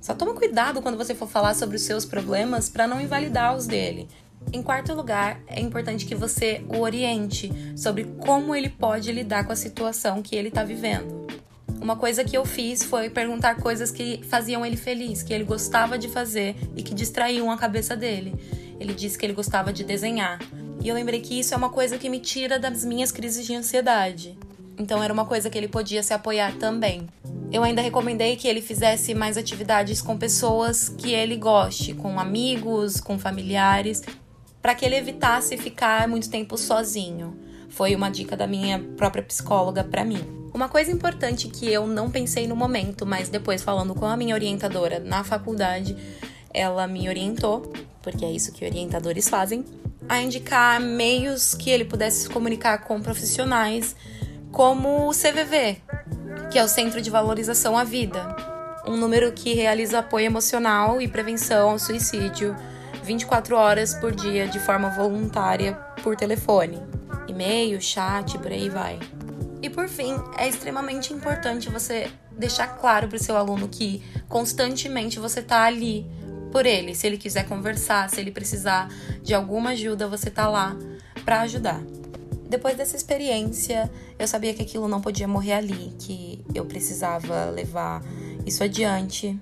Só 0.00 0.14
toma 0.14 0.34
cuidado 0.34 0.82
quando 0.82 0.98
você 0.98 1.14
for 1.14 1.28
falar 1.28 1.54
sobre 1.54 1.76
os 1.76 1.82
seus 1.82 2.04
problemas 2.04 2.68
para 2.68 2.86
não 2.86 3.00
invalidar 3.00 3.54
os 3.54 3.66
dele. 3.66 4.08
Em 4.52 4.62
quarto 4.62 4.94
lugar, 4.94 5.40
é 5.46 5.60
importante 5.60 6.06
que 6.06 6.14
você 6.14 6.64
o 6.68 6.80
oriente 6.80 7.52
sobre 7.76 8.04
como 8.20 8.54
ele 8.54 8.68
pode 8.68 9.10
lidar 9.10 9.44
com 9.44 9.52
a 9.52 9.56
situação 9.56 10.22
que 10.22 10.36
ele 10.36 10.48
está 10.48 10.62
vivendo. 10.62 11.26
Uma 11.80 11.96
coisa 11.96 12.24
que 12.24 12.36
eu 12.36 12.46
fiz 12.46 12.82
foi 12.82 13.10
perguntar 13.10 13.56
coisas 13.56 13.90
que 13.90 14.22
faziam 14.24 14.64
ele 14.64 14.76
feliz, 14.76 15.22
que 15.22 15.34
ele 15.34 15.44
gostava 15.44 15.98
de 15.98 16.08
fazer 16.08 16.56
e 16.76 16.82
que 16.82 16.94
distraíam 16.94 17.50
a 17.50 17.58
cabeça 17.58 17.96
dele. 17.96 18.34
Ele 18.80 18.94
disse 18.94 19.18
que 19.18 19.26
ele 19.26 19.32
gostava 19.32 19.72
de 19.72 19.84
desenhar. 19.84 20.38
E 20.82 20.88
eu 20.88 20.94
lembrei 20.94 21.20
que 21.20 21.38
isso 21.38 21.52
é 21.52 21.56
uma 21.56 21.70
coisa 21.70 21.98
que 21.98 22.08
me 22.08 22.20
tira 22.20 22.58
das 22.58 22.84
minhas 22.84 23.12
crises 23.12 23.44
de 23.46 23.54
ansiedade. 23.54 24.38
Então 24.78 25.02
era 25.02 25.12
uma 25.12 25.24
coisa 25.24 25.50
que 25.50 25.58
ele 25.58 25.68
podia 25.68 26.02
se 26.02 26.12
apoiar 26.12 26.54
também. 26.54 27.06
Eu 27.52 27.62
ainda 27.62 27.80
recomendei 27.80 28.34
que 28.36 28.48
ele 28.48 28.60
fizesse 28.60 29.14
mais 29.14 29.36
atividades 29.36 30.02
com 30.02 30.18
pessoas 30.18 30.88
que 30.88 31.12
ele 31.12 31.36
goste, 31.36 31.94
com 31.94 32.18
amigos, 32.18 33.00
com 33.00 33.18
familiares, 33.18 34.02
para 34.64 34.74
que 34.74 34.82
ele 34.82 34.96
evitasse 34.96 35.58
ficar 35.58 36.08
muito 36.08 36.30
tempo 36.30 36.56
sozinho. 36.56 37.38
Foi 37.68 37.94
uma 37.94 38.08
dica 38.08 38.34
da 38.34 38.46
minha 38.46 38.78
própria 38.96 39.22
psicóloga 39.22 39.84
para 39.84 40.06
mim. 40.06 40.24
Uma 40.54 40.70
coisa 40.70 40.90
importante 40.90 41.48
que 41.48 41.70
eu 41.70 41.86
não 41.86 42.10
pensei 42.10 42.48
no 42.48 42.56
momento, 42.56 43.04
mas 43.04 43.28
depois 43.28 43.62
falando 43.62 43.94
com 43.94 44.06
a 44.06 44.16
minha 44.16 44.34
orientadora 44.34 44.98
na 44.98 45.22
faculdade, 45.22 45.94
ela 46.50 46.86
me 46.86 47.06
orientou, 47.10 47.74
porque 48.02 48.24
é 48.24 48.32
isso 48.32 48.52
que 48.52 48.64
orientadores 48.64 49.28
fazem, 49.28 49.66
a 50.08 50.22
indicar 50.22 50.80
meios 50.80 51.54
que 51.54 51.68
ele 51.68 51.84
pudesse 51.84 52.22
se 52.22 52.30
comunicar 52.30 52.78
com 52.84 53.02
profissionais, 53.02 53.94
como 54.50 55.06
o 55.06 55.10
CVV, 55.10 55.76
que 56.50 56.58
é 56.58 56.64
o 56.64 56.68
Centro 56.68 57.02
de 57.02 57.10
Valorização 57.10 57.76
à 57.76 57.84
Vida, 57.84 58.34
um 58.86 58.96
número 58.96 59.30
que 59.30 59.52
realiza 59.52 59.98
apoio 59.98 60.24
emocional 60.24 61.02
e 61.02 61.06
prevenção 61.06 61.72
ao 61.72 61.78
suicídio 61.78 62.56
24 63.04 63.54
horas 63.54 63.94
por 63.94 64.14
dia 64.14 64.48
de 64.48 64.58
forma 64.58 64.88
voluntária 64.88 65.74
por 66.02 66.16
telefone, 66.16 66.80
e-mail, 67.28 67.80
chat, 67.80 68.38
por 68.38 68.50
aí 68.50 68.70
vai. 68.70 68.98
E 69.62 69.68
por 69.68 69.88
fim, 69.88 70.14
é 70.38 70.48
extremamente 70.48 71.12
importante 71.12 71.68
você 71.68 72.10
deixar 72.32 72.66
claro 72.78 73.06
para 73.06 73.16
o 73.16 73.22
seu 73.22 73.36
aluno 73.36 73.68
que 73.68 74.02
constantemente 74.28 75.18
você 75.18 75.40
está 75.40 75.64
ali 75.64 76.06
por 76.50 76.64
ele. 76.64 76.94
Se 76.94 77.06
ele 77.06 77.18
quiser 77.18 77.46
conversar, 77.46 78.08
se 78.08 78.20
ele 78.20 78.30
precisar 78.30 78.88
de 79.22 79.34
alguma 79.34 79.70
ajuda, 79.70 80.08
você 80.08 80.30
está 80.30 80.48
lá 80.48 80.76
para 81.24 81.42
ajudar. 81.42 81.80
Depois 82.48 82.76
dessa 82.76 82.96
experiência, 82.96 83.90
eu 84.18 84.26
sabia 84.26 84.54
que 84.54 84.62
aquilo 84.62 84.88
não 84.88 85.00
podia 85.00 85.28
morrer 85.28 85.54
ali, 85.54 85.94
que 85.98 86.44
eu 86.54 86.64
precisava 86.64 87.50
levar 87.50 88.02
isso 88.46 88.62
adiante. 88.62 89.38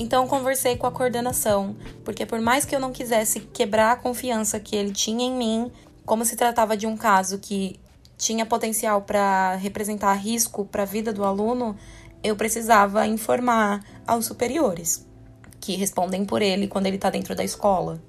Então 0.00 0.26
conversei 0.26 0.78
com 0.78 0.86
a 0.86 0.90
coordenação, 0.90 1.76
porque 2.02 2.24
por 2.24 2.40
mais 2.40 2.64
que 2.64 2.74
eu 2.74 2.80
não 2.80 2.90
quisesse 2.90 3.40
quebrar 3.40 3.92
a 3.92 3.96
confiança 3.96 4.58
que 4.58 4.74
ele 4.74 4.92
tinha 4.92 5.26
em 5.26 5.30
mim, 5.30 5.70
como 6.06 6.24
se 6.24 6.36
tratava 6.36 6.74
de 6.74 6.86
um 6.86 6.96
caso 6.96 7.38
que 7.38 7.78
tinha 8.16 8.46
potencial 8.46 9.02
para 9.02 9.56
representar 9.56 10.14
risco 10.14 10.64
para 10.64 10.84
a 10.84 10.86
vida 10.86 11.12
do 11.12 11.22
aluno, 11.22 11.76
eu 12.24 12.34
precisava 12.34 13.06
informar 13.06 13.84
aos 14.06 14.24
superiores, 14.24 15.06
que 15.60 15.76
respondem 15.76 16.24
por 16.24 16.40
ele 16.40 16.66
quando 16.66 16.86
ele 16.86 16.96
está 16.96 17.10
dentro 17.10 17.34
da 17.34 17.44
escola. 17.44 18.00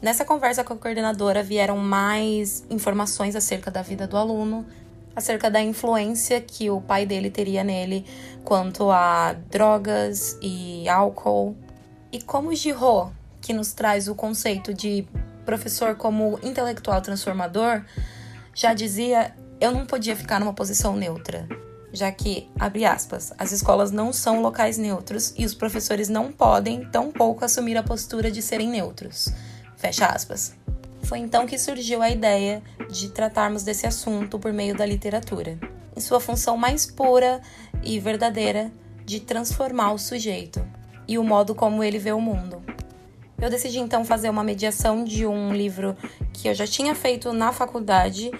Nessa 0.00 0.24
conversa 0.24 0.62
com 0.62 0.74
a 0.74 0.76
coordenadora 0.76 1.42
vieram 1.42 1.76
mais 1.76 2.64
informações 2.70 3.34
acerca 3.34 3.72
da 3.72 3.82
vida 3.82 4.06
do 4.06 4.16
aluno, 4.16 4.64
acerca 5.14 5.50
da 5.50 5.60
influência 5.60 6.40
que 6.40 6.70
o 6.70 6.80
pai 6.80 7.04
dele 7.04 7.30
teria 7.30 7.64
nele 7.64 8.04
quanto 8.44 8.90
a 8.90 9.34
drogas 9.50 10.38
e 10.40 10.88
álcool. 10.88 11.56
E 12.12 12.20
como 12.20 12.54
Giro, 12.54 13.10
que 13.40 13.52
nos 13.52 13.72
traz 13.72 14.08
o 14.08 14.14
conceito 14.14 14.72
de 14.74 15.06
professor 15.44 15.94
como 15.96 16.38
intelectual 16.42 17.00
transformador, 17.00 17.82
já 18.54 18.74
dizia, 18.74 19.34
eu 19.60 19.72
não 19.72 19.86
podia 19.86 20.16
ficar 20.16 20.38
numa 20.38 20.52
posição 20.52 20.96
neutra, 20.96 21.48
já 21.92 22.10
que, 22.10 22.48
abre 22.58 22.84
aspas, 22.84 23.32
as 23.38 23.52
escolas 23.52 23.90
não 23.90 24.12
são 24.12 24.42
locais 24.42 24.76
neutros 24.78 25.34
e 25.36 25.44
os 25.44 25.54
professores 25.54 26.08
não 26.08 26.32
podem, 26.32 26.84
tampouco, 26.86 27.44
assumir 27.44 27.76
a 27.76 27.82
postura 27.82 28.30
de 28.30 28.42
serem 28.42 28.68
neutros. 28.68 29.28
Fecha 29.76 30.06
aspas. 30.06 30.54
Foi 31.10 31.18
então 31.18 31.44
que 31.44 31.58
surgiu 31.58 32.02
a 32.02 32.08
ideia 32.08 32.62
de 32.88 33.08
tratarmos 33.08 33.64
desse 33.64 33.84
assunto 33.84 34.38
por 34.38 34.52
meio 34.52 34.76
da 34.76 34.86
literatura, 34.86 35.58
em 35.96 36.00
sua 36.00 36.20
função 36.20 36.56
mais 36.56 36.86
pura 36.86 37.40
e 37.82 37.98
verdadeira 37.98 38.70
de 39.04 39.18
transformar 39.18 39.92
o 39.92 39.98
sujeito 39.98 40.64
e 41.08 41.18
o 41.18 41.24
modo 41.24 41.52
como 41.52 41.82
ele 41.82 41.98
vê 41.98 42.12
o 42.12 42.20
mundo. 42.20 42.62
Eu 43.40 43.50
decidi 43.50 43.80
então 43.80 44.04
fazer 44.04 44.30
uma 44.30 44.44
mediação 44.44 45.02
de 45.02 45.26
um 45.26 45.52
livro 45.52 45.96
que 46.32 46.46
eu 46.46 46.54
já 46.54 46.64
tinha 46.64 46.94
feito 46.94 47.32
na 47.32 47.50
faculdade, 47.50 48.30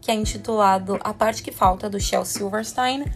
que 0.00 0.12
é 0.12 0.14
intitulado 0.14 1.00
A 1.02 1.12
Parte 1.12 1.42
que 1.42 1.50
Falta, 1.50 1.90
do 1.90 1.98
Shel 1.98 2.24
Silverstein. 2.24 3.06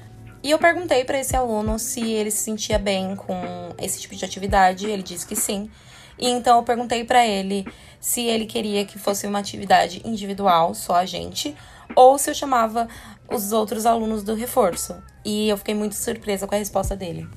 E 0.42 0.50
eu 0.50 0.59
perguntei 0.59 1.04
para 1.04 1.21
esse 1.21 1.37
aluno 1.37 1.78
se 1.78 2.00
ele 2.00 2.33
se 2.33 2.38
sentia 2.38 2.80
bem 2.80 3.14
com 3.14 3.37
esse 3.78 4.00
tipo 4.00 4.16
de 4.16 4.25
atividade. 4.25 4.90
Ele 4.90 5.04
disse 5.04 5.25
que 5.25 5.37
sim. 5.37 5.71
E 6.18 6.28
então 6.28 6.59
eu 6.59 6.62
perguntei 6.62 7.04
para 7.04 7.26
ele 7.26 7.66
se 8.00 8.23
ele 8.23 8.47
queria 8.47 8.85
que 8.85 8.99
fosse 8.99 9.26
uma 9.26 9.38
atividade 9.38 10.02
individual, 10.04 10.75
só 10.75 10.97
a 10.97 11.06
gente, 11.06 11.54
ou 11.97 12.18
se 12.18 12.30
eu 12.30 12.35
chamava 12.35 12.88
os 13.33 13.52
outros 13.52 13.87
alunos 13.87 14.23
do 14.23 14.35
reforço. 14.35 14.94
E 15.25 15.49
eu 15.49 15.56
fiquei 15.56 15.75
muito 15.75 15.94
surpresa 15.94 16.47
com 16.47 16.54
a 16.54 16.59
resposta 16.59 16.94
dele. 16.94 17.28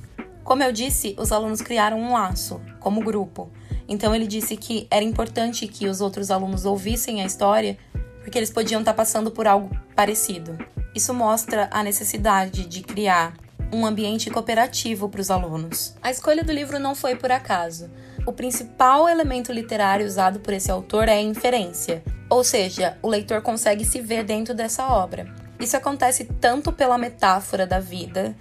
Como 0.44 0.62
eu 0.62 0.72
disse, 0.72 1.14
os 1.18 1.32
alunos 1.32 1.60
criaram 1.60 1.98
um 2.00 2.12
laço, 2.12 2.60
como 2.80 3.02
grupo. 3.02 3.50
Então 3.88 4.14
ele 4.14 4.26
disse 4.26 4.56
que 4.56 4.86
era 4.90 5.04
importante 5.04 5.66
que 5.66 5.86
os 5.86 6.00
outros 6.00 6.30
alunos 6.30 6.64
ouvissem 6.64 7.22
a 7.22 7.26
história, 7.26 7.78
porque 8.22 8.38
eles 8.38 8.50
podiam 8.50 8.80
estar 8.80 8.94
passando 8.94 9.30
por 9.30 9.46
algo 9.46 9.70
parecido. 9.96 10.56
Isso 10.94 11.14
mostra 11.14 11.68
a 11.70 11.82
necessidade 11.82 12.66
de 12.66 12.82
criar 12.82 13.34
um 13.72 13.84
ambiente 13.84 14.30
cooperativo 14.30 15.08
para 15.08 15.20
os 15.20 15.30
alunos. 15.30 15.94
A 16.02 16.10
escolha 16.10 16.42
do 16.42 16.52
livro 16.52 16.78
não 16.78 16.94
foi 16.94 17.16
por 17.16 17.30
acaso 17.30 17.90
o 18.28 18.32
principal 18.32 19.08
elemento 19.08 19.50
literário 19.50 20.06
usado 20.06 20.40
por 20.40 20.52
esse 20.52 20.70
autor 20.70 21.08
é 21.08 21.12
a 21.12 21.22
inferência, 21.22 22.02
ou 22.28 22.44
seja, 22.44 22.98
o 23.00 23.08
leitor 23.08 23.40
consegue 23.40 23.86
se 23.86 24.02
ver 24.02 24.22
dentro 24.22 24.54
dessa 24.54 24.86
obra. 24.86 25.34
Isso 25.58 25.78
acontece 25.78 26.24
tanto 26.38 26.70
pela 26.70 26.98
metáfora 26.98 27.66
da 27.66 27.80
vida, 27.80 28.36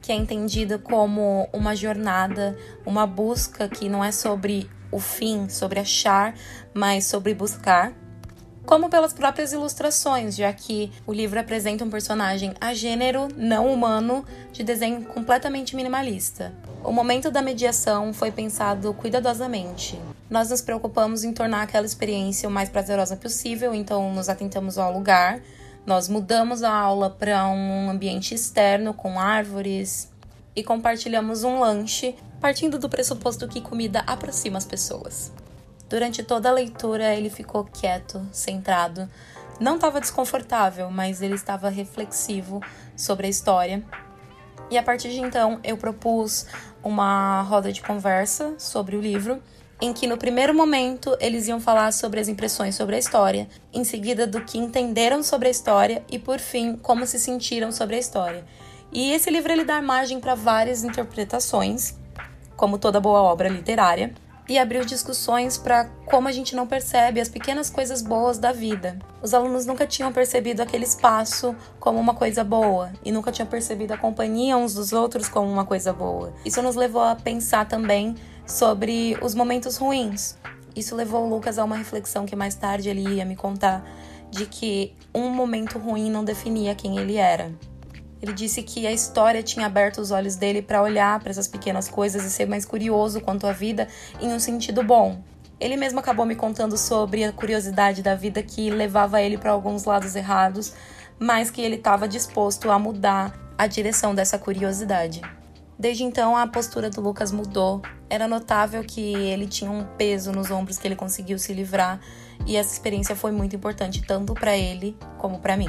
que 0.00 0.12
é 0.12 0.14
entendida 0.14 0.78
como 0.78 1.48
uma 1.52 1.74
jornada, 1.74 2.56
uma 2.86 3.08
busca 3.08 3.68
que 3.68 3.88
não 3.88 4.04
é 4.04 4.12
sobre 4.12 4.70
o 4.92 5.00
fim, 5.00 5.48
sobre 5.48 5.80
achar, 5.80 6.36
mas 6.72 7.06
sobre 7.06 7.34
buscar 7.34 7.92
como 8.64 8.88
pelas 8.88 9.12
próprias 9.12 9.52
ilustrações, 9.52 10.36
já 10.36 10.52
que 10.52 10.92
o 11.06 11.12
livro 11.12 11.40
apresenta 11.40 11.84
um 11.84 11.90
personagem 11.90 12.54
a 12.60 12.72
gênero 12.72 13.26
não 13.36 13.70
humano 13.70 14.24
de 14.52 14.62
desenho 14.62 15.04
completamente 15.04 15.74
minimalista. 15.74 16.54
O 16.84 16.92
momento 16.92 17.30
da 17.30 17.40
mediação 17.40 18.12
foi 18.12 18.30
pensado 18.30 18.92
cuidadosamente. 18.92 19.98
Nós 20.28 20.50
nos 20.50 20.60
preocupamos 20.60 21.24
em 21.24 21.32
tornar 21.32 21.62
aquela 21.62 21.86
experiência 21.86 22.46
o 22.46 22.52
mais 22.52 22.68
prazerosa 22.68 23.16
possível, 23.16 23.74
então 23.74 24.12
nos 24.12 24.28
atentamos 24.28 24.76
ao 24.76 24.92
lugar. 24.92 25.40
Nós 25.86 26.10
mudamos 26.10 26.62
a 26.62 26.70
aula 26.70 27.08
para 27.08 27.48
um 27.48 27.88
ambiente 27.88 28.34
externo 28.34 28.92
com 28.92 29.18
árvores 29.18 30.10
e 30.54 30.62
compartilhamos 30.62 31.42
um 31.42 31.58
lanche, 31.58 32.14
partindo 32.38 32.78
do 32.78 32.90
pressuposto 32.90 33.48
que 33.48 33.62
comida 33.62 34.04
aproxima 34.06 34.58
as 34.58 34.66
pessoas. 34.66 35.32
Durante 35.88 36.22
toda 36.22 36.50
a 36.50 36.52
leitura, 36.52 37.14
ele 37.14 37.30
ficou 37.30 37.64
quieto, 37.64 38.20
centrado. 38.30 39.08
Não 39.58 39.76
estava 39.76 40.02
desconfortável, 40.02 40.90
mas 40.90 41.22
ele 41.22 41.34
estava 41.34 41.70
reflexivo 41.70 42.60
sobre 42.94 43.26
a 43.26 43.30
história. 43.30 43.82
E 44.74 44.76
a 44.76 44.82
partir 44.82 45.10
de 45.10 45.20
então, 45.20 45.60
eu 45.62 45.76
propus 45.76 46.46
uma 46.82 47.42
roda 47.42 47.70
de 47.70 47.80
conversa 47.80 48.54
sobre 48.58 48.96
o 48.96 49.00
livro, 49.00 49.40
em 49.80 49.92
que 49.92 50.04
no 50.04 50.18
primeiro 50.18 50.52
momento 50.52 51.16
eles 51.20 51.46
iam 51.46 51.60
falar 51.60 51.92
sobre 51.92 52.18
as 52.18 52.26
impressões 52.26 52.74
sobre 52.74 52.96
a 52.96 52.98
história, 52.98 53.48
em 53.72 53.84
seguida 53.84 54.26
do 54.26 54.40
que 54.40 54.58
entenderam 54.58 55.22
sobre 55.22 55.46
a 55.46 55.50
história 55.52 56.02
e 56.10 56.18
por 56.18 56.40
fim 56.40 56.74
como 56.74 57.06
se 57.06 57.20
sentiram 57.20 57.70
sobre 57.70 57.94
a 57.94 58.00
história. 58.00 58.44
E 58.92 59.12
esse 59.12 59.30
livro 59.30 59.52
ele 59.52 59.64
dá 59.64 59.80
margem 59.80 60.18
para 60.18 60.34
várias 60.34 60.82
interpretações, 60.82 61.96
como 62.56 62.76
toda 62.76 62.98
boa 62.98 63.22
obra 63.22 63.48
literária 63.48 64.12
e 64.48 64.58
abriu 64.58 64.84
discussões 64.84 65.56
para 65.56 65.86
como 66.06 66.28
a 66.28 66.32
gente 66.32 66.54
não 66.54 66.66
percebe 66.66 67.20
as 67.20 67.28
pequenas 67.28 67.70
coisas 67.70 68.02
boas 68.02 68.38
da 68.38 68.52
vida. 68.52 68.98
Os 69.22 69.32
alunos 69.32 69.64
nunca 69.64 69.86
tinham 69.86 70.12
percebido 70.12 70.60
aquele 70.60 70.84
espaço 70.84 71.56
como 71.80 71.98
uma 71.98 72.14
coisa 72.14 72.44
boa 72.44 72.92
e 73.04 73.10
nunca 73.10 73.32
tinham 73.32 73.48
percebido 73.48 73.94
a 73.94 73.98
companhia 73.98 74.56
uns 74.56 74.74
dos 74.74 74.92
outros 74.92 75.28
como 75.28 75.50
uma 75.50 75.64
coisa 75.64 75.92
boa. 75.92 76.32
Isso 76.44 76.60
nos 76.60 76.76
levou 76.76 77.02
a 77.02 77.16
pensar 77.16 77.66
também 77.66 78.14
sobre 78.46 79.16
os 79.22 79.34
momentos 79.34 79.76
ruins. 79.76 80.36
Isso 80.76 80.94
levou 80.94 81.24
o 81.24 81.28
Lucas 81.28 81.58
a 81.58 81.64
uma 81.64 81.76
reflexão 81.76 82.26
que 82.26 82.36
mais 82.36 82.54
tarde 82.54 82.88
ele 82.88 83.14
ia 83.14 83.24
me 83.24 83.36
contar 83.36 83.84
de 84.30 84.46
que 84.46 84.92
um 85.14 85.30
momento 85.30 85.78
ruim 85.78 86.10
não 86.10 86.24
definia 86.24 86.74
quem 86.74 86.98
ele 86.98 87.16
era. 87.16 87.52
Ele 88.24 88.32
disse 88.32 88.62
que 88.62 88.86
a 88.86 88.92
história 88.92 89.42
tinha 89.42 89.66
aberto 89.66 89.98
os 89.98 90.10
olhos 90.10 90.34
dele 90.34 90.62
para 90.62 90.80
olhar 90.80 91.20
para 91.20 91.28
essas 91.28 91.46
pequenas 91.46 91.90
coisas 91.90 92.24
e 92.24 92.30
ser 92.30 92.46
mais 92.46 92.64
curioso 92.64 93.20
quanto 93.20 93.46
à 93.46 93.52
vida 93.52 93.86
em 94.18 94.32
um 94.32 94.38
sentido 94.38 94.82
bom. 94.82 95.22
Ele 95.60 95.76
mesmo 95.76 96.00
acabou 96.00 96.24
me 96.24 96.34
contando 96.34 96.78
sobre 96.78 97.22
a 97.22 97.32
curiosidade 97.32 98.02
da 98.02 98.14
vida 98.14 98.42
que 98.42 98.70
levava 98.70 99.20
ele 99.20 99.36
para 99.36 99.50
alguns 99.50 99.84
lados 99.84 100.16
errados, 100.16 100.72
mas 101.18 101.50
que 101.50 101.60
ele 101.60 101.76
estava 101.76 102.08
disposto 102.08 102.70
a 102.70 102.78
mudar 102.78 103.38
a 103.58 103.66
direção 103.66 104.14
dessa 104.14 104.38
curiosidade. 104.38 105.20
Desde 105.78 106.02
então, 106.02 106.34
a 106.34 106.46
postura 106.46 106.88
do 106.88 107.02
Lucas 107.02 107.30
mudou. 107.30 107.82
Era 108.08 108.26
notável 108.26 108.82
que 108.84 109.02
ele 109.02 109.46
tinha 109.46 109.70
um 109.70 109.84
peso 109.98 110.32
nos 110.32 110.50
ombros 110.50 110.78
que 110.78 110.88
ele 110.88 110.96
conseguiu 110.96 111.38
se 111.38 111.52
livrar, 111.52 112.00
e 112.46 112.56
essa 112.56 112.72
experiência 112.72 113.14
foi 113.14 113.32
muito 113.32 113.54
importante 113.54 114.00
tanto 114.00 114.32
para 114.32 114.56
ele 114.56 114.96
como 115.18 115.40
para 115.40 115.58
mim. 115.58 115.68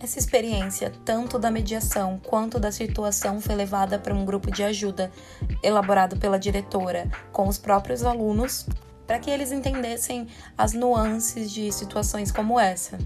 Essa 0.00 0.18
experiência, 0.18 0.92
tanto 1.04 1.38
da 1.38 1.50
mediação 1.50 2.20
quanto 2.24 2.60
da 2.60 2.70
situação, 2.70 3.40
foi 3.40 3.56
levada 3.56 3.98
para 3.98 4.14
um 4.14 4.24
grupo 4.24 4.50
de 4.50 4.62
ajuda 4.62 5.10
elaborado 5.62 6.16
pela 6.16 6.38
diretora 6.38 7.10
com 7.32 7.48
os 7.48 7.58
próprios 7.58 8.04
alunos, 8.04 8.66
para 9.06 9.18
que 9.18 9.30
eles 9.30 9.50
entendessem 9.50 10.28
as 10.56 10.72
nuances 10.72 11.50
de 11.50 11.72
situações 11.72 12.30
como 12.30 12.60
essa. 12.60 12.96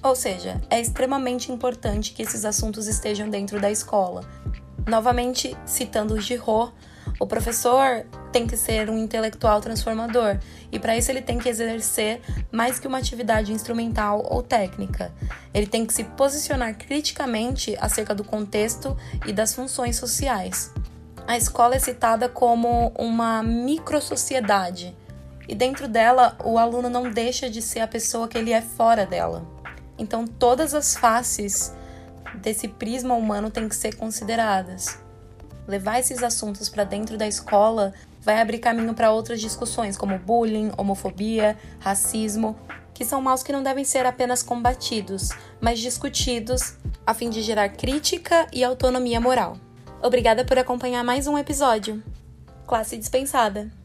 Ou 0.00 0.14
seja, 0.14 0.60
é 0.70 0.80
extremamente 0.80 1.50
importante 1.50 2.12
que 2.12 2.22
esses 2.22 2.44
assuntos 2.44 2.86
estejam 2.86 3.28
dentro 3.28 3.60
da 3.60 3.70
escola. 3.70 4.22
Novamente, 4.86 5.56
citando 5.66 6.14
o 6.14 6.20
Giraud, 6.20 6.72
o 7.18 7.26
professor 7.26 8.06
tem 8.32 8.46
que 8.46 8.56
ser 8.56 8.90
um 8.90 8.98
intelectual 8.98 9.60
transformador 9.60 10.38
e 10.70 10.78
para 10.78 10.96
isso 10.96 11.10
ele 11.10 11.22
tem 11.22 11.38
que 11.38 11.48
exercer 11.48 12.20
mais 12.52 12.78
que 12.78 12.86
uma 12.86 12.98
atividade 12.98 13.52
instrumental 13.52 14.26
ou 14.28 14.42
técnica. 14.42 15.12
Ele 15.52 15.66
tem 15.66 15.86
que 15.86 15.92
se 15.92 16.04
posicionar 16.04 16.76
criticamente 16.76 17.76
acerca 17.80 18.14
do 18.14 18.24
contexto 18.24 18.96
e 19.26 19.32
das 19.32 19.54
funções 19.54 19.96
sociais. 19.96 20.72
A 21.26 21.36
escola 21.36 21.74
é 21.74 21.78
citada 21.78 22.28
como 22.28 22.92
uma 22.98 23.42
microsociedade 23.42 24.96
e 25.48 25.54
dentro 25.54 25.88
dela 25.88 26.36
o 26.44 26.58
aluno 26.58 26.88
não 26.90 27.10
deixa 27.10 27.48
de 27.48 27.62
ser 27.62 27.80
a 27.80 27.88
pessoa 27.88 28.28
que 28.28 28.36
ele 28.36 28.52
é 28.52 28.62
fora 28.62 29.06
dela. 29.06 29.46
Então 29.98 30.26
todas 30.26 30.74
as 30.74 30.96
faces 30.96 31.74
desse 32.34 32.68
prisma 32.68 33.14
humano 33.14 33.50
têm 33.50 33.68
que 33.68 33.76
ser 33.76 33.96
consideradas 33.96 34.98
levar 35.68 36.00
esses 36.00 36.22
assuntos 36.22 36.70
para 36.70 36.82
dentro 36.82 37.18
da 37.18 37.28
escola 37.28 37.92
vai 38.28 38.42
abrir 38.42 38.58
caminho 38.58 38.92
para 38.92 39.10
outras 39.10 39.40
discussões, 39.40 39.96
como 39.96 40.18
bullying, 40.18 40.70
homofobia, 40.76 41.56
racismo, 41.80 42.58
que 42.92 43.02
são 43.02 43.22
maus 43.22 43.42
que 43.42 43.52
não 43.52 43.62
devem 43.62 43.84
ser 43.84 44.04
apenas 44.04 44.42
combatidos, 44.42 45.30
mas 45.58 45.78
discutidos 45.78 46.74
a 47.06 47.14
fim 47.14 47.30
de 47.30 47.40
gerar 47.40 47.70
crítica 47.70 48.46
e 48.52 48.62
autonomia 48.62 49.18
moral. 49.18 49.56
Obrigada 50.02 50.44
por 50.44 50.58
acompanhar 50.58 51.02
mais 51.02 51.26
um 51.26 51.38
episódio. 51.38 52.02
Classe 52.66 52.98
dispensada. 52.98 53.77